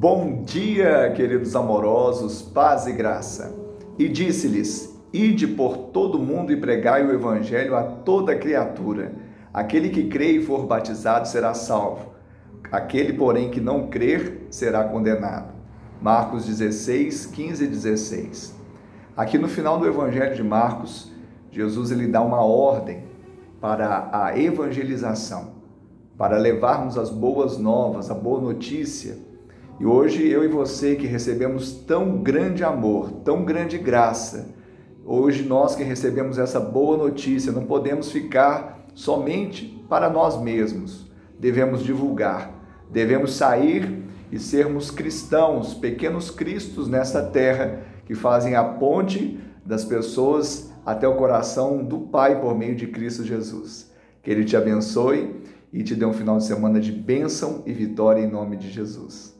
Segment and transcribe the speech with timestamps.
[0.00, 3.52] Bom dia, queridos amorosos, paz e graça.
[3.98, 9.12] E disse-lhes: Ide por todo o mundo e pregai o evangelho a toda criatura.
[9.52, 12.12] Aquele que crê e for batizado será salvo.
[12.70, 15.52] Aquele, porém, que não crer será condenado.
[16.00, 18.54] Marcos 16, 15 e 16.
[19.16, 21.12] Aqui no final do evangelho de Marcos,
[21.50, 23.02] Jesus ele dá uma ordem
[23.60, 25.54] para a evangelização,
[26.16, 29.26] para levarmos as boas novas, a boa notícia
[29.80, 34.48] e hoje eu e você que recebemos tão grande amor, tão grande graça,
[35.04, 41.08] hoje nós que recebemos essa boa notícia, não podemos ficar somente para nós mesmos.
[41.38, 42.52] Devemos divulgar,
[42.90, 50.72] devemos sair e sermos cristãos, pequenos cristos nesta terra que fazem a ponte das pessoas
[50.84, 53.92] até o coração do Pai por meio de Cristo Jesus.
[54.24, 55.36] Que Ele te abençoe
[55.72, 59.37] e te dê um final de semana de bênção e vitória em nome de Jesus.